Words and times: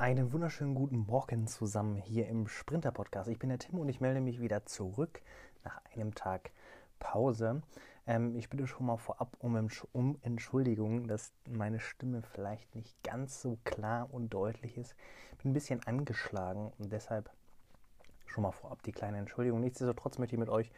Einen 0.00 0.32
wunderschönen 0.32 0.76
guten 0.76 0.98
Morgen 0.98 1.48
zusammen 1.48 1.96
hier 1.96 2.28
im 2.28 2.46
Sprinter 2.46 2.92
Podcast. 2.92 3.28
Ich 3.28 3.40
bin 3.40 3.48
der 3.48 3.58
Tim 3.58 3.80
und 3.80 3.88
ich 3.88 4.00
melde 4.00 4.20
mich 4.20 4.40
wieder 4.40 4.64
zurück 4.64 5.20
nach 5.64 5.80
einem 5.92 6.14
Tag 6.14 6.52
Pause. 7.00 7.62
Ähm, 8.06 8.36
ich 8.36 8.48
bitte 8.48 8.68
schon 8.68 8.86
mal 8.86 8.96
vorab 8.96 9.36
um, 9.40 9.56
um 9.92 10.16
Entschuldigung, 10.22 11.08
dass 11.08 11.32
meine 11.48 11.80
Stimme 11.80 12.22
vielleicht 12.22 12.76
nicht 12.76 13.02
ganz 13.02 13.42
so 13.42 13.58
klar 13.64 14.08
und 14.14 14.32
deutlich 14.32 14.76
ist. 14.78 14.94
Ich 15.32 15.38
bin 15.38 15.50
ein 15.50 15.54
bisschen 15.54 15.84
angeschlagen 15.84 16.72
und 16.78 16.92
deshalb 16.92 17.28
schon 18.26 18.42
mal 18.42 18.52
vorab 18.52 18.84
die 18.84 18.92
kleine 18.92 19.18
Entschuldigung. 19.18 19.58
Nichtsdestotrotz 19.58 20.18
möchte 20.18 20.36
ich 20.36 20.40
mit 20.40 20.48
euch 20.48 20.70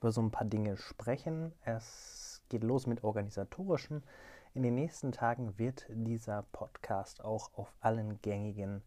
über 0.00 0.12
so 0.12 0.20
ein 0.20 0.30
paar 0.30 0.46
Dinge 0.46 0.76
sprechen. 0.76 1.54
Es 1.64 2.35
geht 2.48 2.64
los 2.64 2.86
mit 2.86 3.04
organisatorischen. 3.04 4.02
In 4.54 4.62
den 4.62 4.74
nächsten 4.74 5.12
Tagen 5.12 5.58
wird 5.58 5.86
dieser 5.88 6.44
Podcast 6.52 7.22
auch 7.24 7.50
auf 7.56 7.72
allen 7.80 8.20
gängigen 8.22 8.82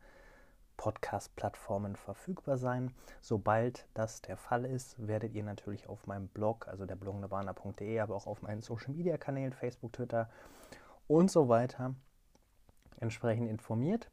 Podcast-Plattformen 0.78 1.98
verfügbar 1.98 2.58
sein. 2.58 2.94
Sobald 3.20 3.86
das 3.94 4.22
der 4.22 4.38
Fall 4.38 4.64
ist, 4.64 4.96
werdet 5.06 5.34
ihr 5.34 5.44
natürlich 5.44 5.90
auf 5.90 6.08
meinem 6.08 6.30
Blog, 6.30 6.68
also 6.70 6.86
der 6.86 6.96
blognirvana.de, 6.96 8.00
aber 8.00 8.16
auch 8.16 8.28
auf 8.28 8.42
meinen 8.42 8.62
Social-Media-Kanälen, 8.62 9.52
Facebook, 9.52 9.92
Twitter 9.92 10.30
und 11.08 11.30
so 11.30 11.50
weiter, 11.50 11.96
entsprechend 13.00 13.50
informiert 13.50 14.10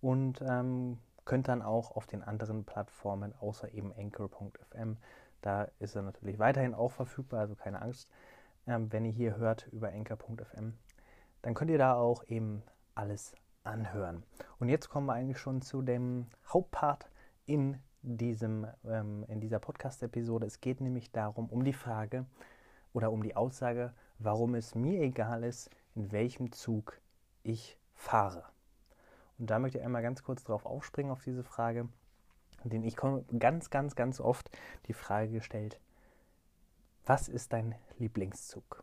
und 0.00 0.40
ähm, 0.40 0.98
könnt 1.26 1.48
dann 1.48 1.60
auch 1.60 1.90
auf 1.90 2.06
den 2.06 2.22
anderen 2.22 2.64
Plattformen, 2.64 3.34
außer 3.38 3.74
eben 3.74 3.92
anchor.fm, 3.92 4.96
da 5.42 5.68
ist 5.80 5.96
er 5.96 6.02
natürlich 6.02 6.38
weiterhin 6.38 6.72
auch 6.72 6.92
verfügbar, 6.92 7.40
also 7.40 7.54
keine 7.54 7.82
Angst, 7.82 8.08
ähm, 8.66 8.92
wenn 8.92 9.04
ihr 9.04 9.12
hier 9.12 9.36
hört 9.36 9.68
über 9.72 9.88
anchor.fm, 9.88 10.74
dann 11.42 11.54
könnt 11.54 11.70
ihr 11.70 11.78
da 11.78 11.94
auch 11.94 12.24
eben 12.24 12.62
alles 12.94 13.34
anhören. 13.62 14.24
Und 14.58 14.68
jetzt 14.68 14.88
kommen 14.88 15.06
wir 15.06 15.14
eigentlich 15.14 15.38
schon 15.38 15.62
zu 15.62 15.82
dem 15.82 16.26
Hauptpart 16.48 17.10
in, 17.44 17.78
diesem, 18.02 18.66
ähm, 18.84 19.24
in 19.28 19.40
dieser 19.40 19.58
Podcast-Episode. 19.58 20.46
Es 20.46 20.60
geht 20.60 20.80
nämlich 20.80 21.12
darum, 21.12 21.48
um 21.48 21.64
die 21.64 21.72
Frage 21.72 22.26
oder 22.92 23.12
um 23.12 23.22
die 23.22 23.36
Aussage, 23.36 23.92
warum 24.18 24.54
es 24.54 24.74
mir 24.74 25.00
egal 25.02 25.44
ist, 25.44 25.70
in 25.94 26.12
welchem 26.12 26.52
Zug 26.52 27.00
ich 27.42 27.78
fahre. 27.94 28.44
Und 29.38 29.50
da 29.50 29.58
möchte 29.58 29.78
ich 29.78 29.84
einmal 29.84 30.02
ganz 30.02 30.22
kurz 30.22 30.44
darauf 30.44 30.64
aufspringen, 30.64 31.12
auf 31.12 31.22
diese 31.22 31.44
Frage. 31.44 31.88
Denn 32.64 32.82
ich 32.82 32.96
komme 32.96 33.24
ganz, 33.38 33.70
ganz, 33.70 33.94
ganz 33.94 34.20
oft 34.20 34.50
die 34.86 34.94
Frage 34.94 35.30
gestellt, 35.30 35.78
was 37.06 37.28
ist 37.28 37.52
dein 37.52 37.76
Lieblingszug? 37.98 38.82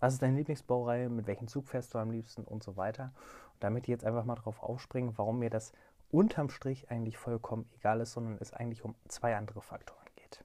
Was 0.00 0.14
ist 0.14 0.22
deine 0.22 0.38
Lieblingsbaureihe? 0.38 1.10
Mit 1.10 1.26
welchem 1.26 1.46
Zug 1.46 1.68
fährst 1.68 1.92
du 1.92 1.98
am 1.98 2.10
liebsten 2.10 2.42
und 2.44 2.62
so 2.62 2.76
weiter? 2.78 3.12
Und 3.52 3.62
damit 3.62 3.86
jetzt 3.86 4.04
einfach 4.04 4.24
mal 4.24 4.34
drauf 4.34 4.62
aufspringen, 4.62 5.16
warum 5.18 5.38
mir 5.38 5.50
das 5.50 5.72
unterm 6.10 6.48
Strich 6.48 6.90
eigentlich 6.90 7.18
vollkommen 7.18 7.68
egal 7.76 8.00
ist, 8.00 8.12
sondern 8.12 8.38
es 8.40 8.54
eigentlich 8.54 8.82
um 8.82 8.94
zwei 9.08 9.36
andere 9.36 9.60
Faktoren 9.60 10.08
geht. 10.16 10.42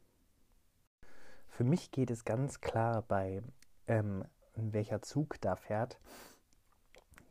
Für 1.48 1.64
mich 1.64 1.92
geht 1.92 2.12
es 2.12 2.26
ganz 2.26 2.60
klar 2.60 3.02
bei, 3.02 3.42
ähm, 3.88 4.26
welcher 4.56 5.02
Zug 5.02 5.40
da 5.40 5.56
fährt, 5.56 6.00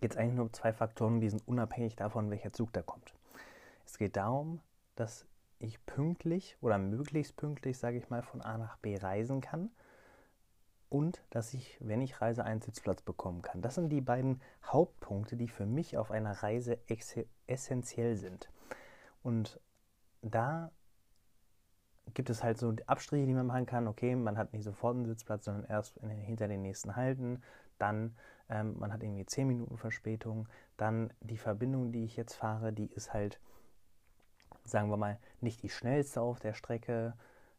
geht 0.00 0.12
es 0.12 0.16
eigentlich 0.16 0.34
nur 0.34 0.46
um 0.46 0.52
zwei 0.52 0.72
Faktoren, 0.72 1.20
die 1.20 1.28
sind 1.28 1.46
unabhängig 1.46 1.94
davon, 1.94 2.30
welcher 2.30 2.52
Zug 2.52 2.72
da 2.72 2.82
kommt. 2.82 3.14
Es 3.84 3.98
geht 3.98 4.16
darum, 4.16 4.60
dass 4.96 5.27
ich 5.65 5.84
pünktlich 5.87 6.57
oder 6.61 6.79
möglichst 6.79 7.37
pünktlich, 7.37 7.79
sage 7.79 7.98
ich 7.98 8.11
mal, 8.11 8.23
von 8.23 8.43
A 8.43 8.59
nach 8.59 8.77
B 8.79 8.97
reisen 8.97 9.41
kann 9.41 9.70
und 10.95 11.25
dass 11.31 11.55
ich, 11.55 11.77
wenn 11.81 12.01
ich 12.01 12.20
reise, 12.20 12.45
einen 12.45 12.61
Sitzplatz 12.61 13.03
bekommen 13.03 13.43
kann. 13.43 13.62
Das 13.62 13.75
sind 13.75 13.89
die 13.89 14.01
beiden 14.01 14.41
Hauptpunkte, 14.65 15.37
die 15.37 15.48
für 15.48 15.67
mich 15.67 15.98
auf 15.98 16.12
einer 16.12 16.31
Reise 16.45 16.79
essentiell 17.48 18.17
sind. 18.17 18.48
Und 19.25 19.61
da 20.23 20.70
gibt 22.12 22.31
es 22.31 22.45
halt 22.45 22.59
so 22.59 22.73
Abstriche, 22.87 23.27
die 23.27 23.35
man 23.35 23.47
machen 23.47 23.67
kann. 23.67 23.89
Okay, 23.89 24.15
man 24.15 24.39
hat 24.39 24.53
nicht 24.53 24.62
sofort 24.62 24.95
einen 24.95 25.07
Sitzplatz, 25.07 25.47
sondern 25.47 25.64
erst 25.64 25.98
hinter 26.01 26.47
den 26.47 26.63
nächsten 26.63 26.95
Halten. 26.95 27.42
Dann, 27.79 28.17
ähm, 28.48 28.79
man 28.79 28.92
hat 28.92 29.03
irgendwie 29.03 29.27
10 29.27 29.48
Minuten 29.48 29.77
Verspätung. 29.77 30.48
Dann 30.77 31.13
die 31.20 31.39
Verbindung, 31.39 31.91
die 31.91 32.05
ich 32.05 32.17
jetzt 32.17 32.35
fahre, 32.35 32.73
die 32.73 32.86
ist 32.86 33.13
halt, 33.13 33.41
sagen 34.74 34.90
wir 34.90 34.96
mal, 34.96 35.18
nicht 35.40 35.62
die 35.62 35.70
schnellste 35.70 36.20
auf 36.20 36.40
der 36.40 36.52
Strecke 36.52 37.14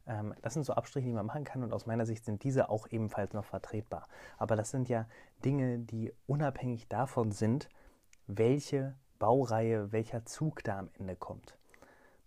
ähm, 0.07 0.33
das 0.41 0.53
sind 0.53 0.65
so 0.65 0.73
Abstriche, 0.73 1.07
die 1.07 1.13
man 1.13 1.25
machen 1.25 1.43
kann 1.43 1.63
und 1.63 1.73
aus 1.73 1.85
meiner 1.85 2.05
Sicht 2.05 2.25
sind 2.25 2.43
diese 2.43 2.69
auch 2.69 2.87
ebenfalls 2.89 3.33
noch 3.33 3.45
vertretbar. 3.45 4.07
Aber 4.37 4.55
das 4.55 4.71
sind 4.71 4.89
ja 4.89 5.07
Dinge, 5.43 5.79
die 5.79 6.13
unabhängig 6.27 6.87
davon 6.87 7.31
sind, 7.31 7.69
welche 8.27 8.95
Baureihe, 9.19 9.91
welcher 9.91 10.25
Zug 10.25 10.63
da 10.63 10.79
am 10.79 10.89
Ende 10.93 11.15
kommt. 11.15 11.57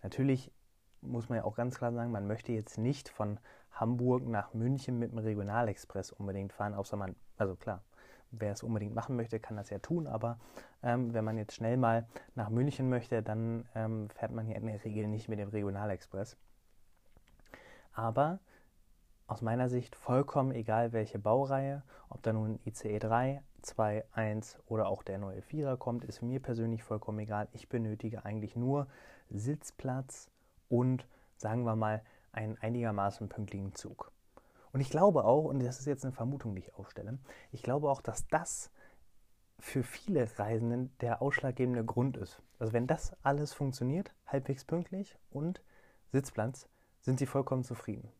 Natürlich 0.02 0.52
muss 1.00 1.28
man 1.28 1.38
ja 1.38 1.44
auch 1.44 1.56
ganz 1.56 1.76
klar 1.76 1.92
sagen, 1.92 2.10
man 2.10 2.26
möchte 2.26 2.52
jetzt 2.52 2.78
nicht 2.78 3.08
von 3.08 3.38
Hamburg 3.72 4.26
nach 4.26 4.54
München 4.54 4.98
mit 4.98 5.12
dem 5.12 5.18
Regionalexpress 5.18 6.10
unbedingt 6.10 6.52
fahren, 6.52 6.74
außer 6.74 6.96
man, 6.96 7.14
also 7.36 7.54
klar, 7.54 7.82
wer 8.30 8.52
es 8.52 8.62
unbedingt 8.62 8.94
machen 8.94 9.16
möchte, 9.16 9.40
kann 9.40 9.56
das 9.56 9.70
ja 9.70 9.78
tun, 9.78 10.06
aber 10.06 10.38
ähm, 10.82 11.14
wenn 11.14 11.24
man 11.24 11.38
jetzt 11.38 11.54
schnell 11.54 11.76
mal 11.76 12.06
nach 12.34 12.50
München 12.50 12.88
möchte, 12.88 13.22
dann 13.22 13.66
ähm, 13.74 14.08
fährt 14.10 14.32
man 14.32 14.48
ja 14.48 14.56
in 14.56 14.66
der 14.66 14.84
Regel 14.84 15.08
nicht 15.08 15.28
mit 15.28 15.38
dem 15.38 15.48
Regionalexpress 15.48 16.36
aber 17.98 18.38
aus 19.26 19.42
meiner 19.42 19.68
Sicht 19.68 19.96
vollkommen 19.96 20.52
egal, 20.52 20.92
welche 20.92 21.18
Baureihe, 21.18 21.82
ob 22.08 22.22
da 22.22 22.32
nun 22.32 22.60
ICE 22.64 23.00
3, 23.00 23.42
2, 23.62 24.04
1 24.12 24.56
oder 24.68 24.86
auch 24.86 25.02
der 25.02 25.18
neue 25.18 25.42
Vierer 25.42 25.76
kommt, 25.76 26.04
ist 26.04 26.22
mir 26.22 26.40
persönlich 26.40 26.84
vollkommen 26.84 27.18
egal. 27.18 27.48
Ich 27.52 27.68
benötige 27.68 28.24
eigentlich 28.24 28.54
nur 28.54 28.86
Sitzplatz 29.30 30.30
und, 30.68 31.08
sagen 31.36 31.64
wir 31.64 31.74
mal, 31.74 32.02
einen 32.30 32.56
einigermaßen 32.58 33.28
pünktlichen 33.28 33.74
Zug. 33.74 34.12
Und 34.72 34.80
ich 34.80 34.90
glaube 34.90 35.24
auch, 35.24 35.44
und 35.44 35.60
das 35.60 35.78
ist 35.78 35.86
jetzt 35.86 36.04
eine 36.04 36.12
Vermutung, 36.12 36.54
die 36.54 36.62
ich 36.62 36.74
aufstelle, 36.74 37.18
ich 37.52 37.62
glaube 37.62 37.90
auch, 37.90 38.00
dass 38.00 38.26
das 38.28 38.70
für 39.60 39.82
viele 39.82 40.28
Reisenden 40.38 40.96
der 41.00 41.20
ausschlaggebende 41.20 41.84
Grund 41.84 42.16
ist. 42.16 42.40
Also 42.58 42.72
wenn 42.72 42.86
das 42.86 43.16
alles 43.22 43.52
funktioniert, 43.52 44.12
halbwegs 44.26 44.64
pünktlich 44.64 45.16
und 45.30 45.62
Sitzplatz, 46.12 46.68
sind 47.00 47.18
sie 47.18 47.26
vollkommen 47.26 47.64
zufrieden. 47.64 48.10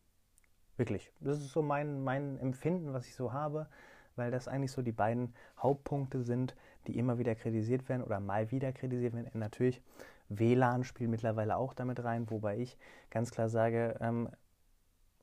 Wirklich. 0.77 1.11
Das 1.19 1.39
ist 1.39 1.51
so 1.51 1.61
mein, 1.61 2.03
mein 2.03 2.37
Empfinden, 2.39 2.93
was 2.93 3.05
ich 3.05 3.15
so 3.15 3.33
habe, 3.33 3.67
weil 4.15 4.31
das 4.31 4.47
eigentlich 4.47 4.71
so 4.71 4.81
die 4.81 4.91
beiden 4.91 5.33
Hauptpunkte 5.57 6.23
sind, 6.23 6.55
die 6.87 6.97
immer 6.97 7.17
wieder 7.17 7.35
kritisiert 7.35 7.87
werden 7.89 8.03
oder 8.03 8.19
mal 8.19 8.51
wieder 8.51 8.71
kritisiert 8.71 9.13
werden. 9.13 9.29
Und 9.33 9.39
natürlich, 9.39 9.81
WLAN 10.29 10.83
spielt 10.83 11.09
mittlerweile 11.09 11.57
auch 11.57 11.73
damit 11.73 12.03
rein, 12.03 12.29
wobei 12.29 12.57
ich 12.57 12.77
ganz 13.09 13.31
klar 13.31 13.49
sage, 13.49 13.97
ähm, 13.99 14.29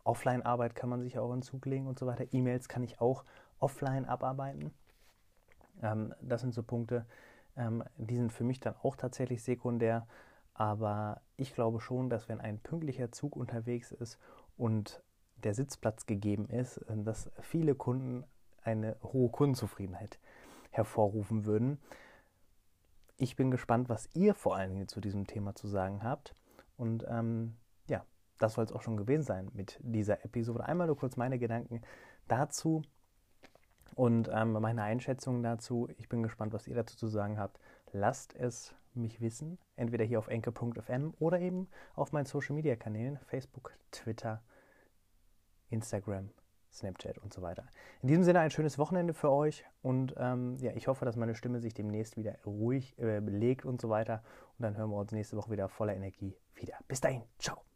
Offline-Arbeit 0.06 0.74
kann 0.74 0.88
man 0.88 1.02
sich 1.02 1.18
auch 1.18 1.32
in 1.32 1.42
Zug 1.42 1.66
legen 1.66 1.86
und 1.86 1.98
so 1.98 2.06
weiter. 2.06 2.24
E-Mails 2.32 2.68
kann 2.68 2.82
ich 2.82 3.00
auch 3.00 3.24
offline 3.58 4.04
abarbeiten. 4.04 4.72
Ähm, 5.82 6.14
das 6.20 6.40
sind 6.40 6.54
so 6.54 6.62
Punkte, 6.62 7.06
ähm, 7.56 7.82
die 7.96 8.16
sind 8.16 8.32
für 8.32 8.44
mich 8.44 8.60
dann 8.60 8.74
auch 8.82 8.96
tatsächlich 8.96 9.42
sekundär. 9.42 10.06
Aber 10.54 11.20
ich 11.36 11.54
glaube 11.54 11.80
schon, 11.80 12.08
dass 12.08 12.28
wenn 12.28 12.40
ein 12.40 12.58
pünktlicher 12.58 13.12
Zug 13.12 13.36
unterwegs 13.36 13.92
ist 13.92 14.18
und 14.56 15.02
der 15.42 15.54
Sitzplatz 15.54 16.06
gegeben 16.06 16.48
ist, 16.48 16.78
äh, 16.78 16.96
dass 17.02 17.30
viele 17.40 17.74
Kunden 17.74 18.24
eine 18.62 18.96
hohe 19.02 19.30
Kundenzufriedenheit 19.30 20.18
hervorrufen 20.70 21.44
würden. 21.44 21.78
Ich 23.16 23.36
bin 23.36 23.50
gespannt, 23.50 23.88
was 23.88 24.08
ihr 24.14 24.34
vor 24.34 24.56
allen 24.56 24.70
Dingen 24.70 24.88
zu 24.88 25.00
diesem 25.00 25.26
Thema 25.26 25.54
zu 25.54 25.68
sagen 25.68 26.02
habt. 26.02 26.34
Und 26.76 27.06
ähm, 27.08 27.56
das 28.38 28.54
soll 28.54 28.64
es 28.64 28.72
auch 28.72 28.82
schon 28.82 28.96
gewesen 28.96 29.22
sein 29.22 29.50
mit 29.54 29.78
dieser 29.82 30.24
Episode. 30.24 30.64
Einmal 30.64 30.86
nur 30.86 30.96
kurz 30.96 31.16
meine 31.16 31.38
Gedanken 31.38 31.82
dazu 32.28 32.82
und 33.94 34.30
ähm, 34.32 34.52
meine 34.52 34.82
Einschätzungen 34.82 35.42
dazu. 35.42 35.88
Ich 35.96 36.08
bin 36.08 36.22
gespannt, 36.22 36.52
was 36.52 36.66
ihr 36.66 36.74
dazu 36.74 36.96
zu 36.96 37.06
sagen 37.06 37.38
habt. 37.38 37.58
Lasst 37.92 38.34
es 38.34 38.74
mich 38.94 39.20
wissen, 39.20 39.58
entweder 39.76 40.04
hier 40.04 40.18
auf 40.18 40.28
enke.fm 40.28 41.14
oder 41.18 41.40
eben 41.40 41.68
auf 41.94 42.12
meinen 42.12 42.26
Social 42.26 42.54
Media 42.54 42.76
Kanälen, 42.76 43.18
Facebook, 43.26 43.74
Twitter, 43.90 44.42
Instagram, 45.68 46.30
Snapchat 46.72 47.18
und 47.18 47.32
so 47.32 47.42
weiter. 47.42 47.66
In 48.02 48.08
diesem 48.08 48.24
Sinne 48.24 48.40
ein 48.40 48.50
schönes 48.50 48.78
Wochenende 48.78 49.14
für 49.14 49.30
euch 49.30 49.64
und 49.82 50.14
ähm, 50.18 50.56
ja, 50.60 50.72
ich 50.74 50.88
hoffe, 50.88 51.04
dass 51.04 51.16
meine 51.16 51.34
Stimme 51.34 51.60
sich 51.60 51.74
demnächst 51.74 52.16
wieder 52.16 52.36
ruhig 52.44 52.98
äh, 52.98 53.20
belegt 53.20 53.64
und 53.64 53.80
so 53.80 53.88
weiter. 53.88 54.22
Und 54.58 54.62
dann 54.62 54.76
hören 54.76 54.90
wir 54.90 54.96
uns 54.96 55.12
nächste 55.12 55.36
Woche 55.36 55.50
wieder 55.50 55.68
voller 55.68 55.94
Energie 55.94 56.36
wieder. 56.54 56.74
Bis 56.88 57.00
dahin, 57.00 57.22
ciao. 57.38 57.75